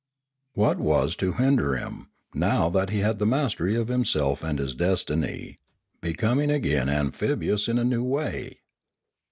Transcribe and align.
What 0.53 0.79
was 0.79 1.15
to 1.17 1.33
hinder 1.33 1.75
him, 1.75 2.09
now 2.33 2.71
he 2.89 3.01
had 3.01 3.19
the 3.19 3.25
mastery 3.27 3.75
of 3.75 3.87
himself 3.87 4.43
and 4.43 4.57
his 4.57 4.73
destiny, 4.73 5.59
becoming 6.01 6.49
again 6.49 6.89
amphibious 6.89 7.67
in 7.67 7.77
a 7.77 7.83
new 7.83 8.03
way 8.03 8.61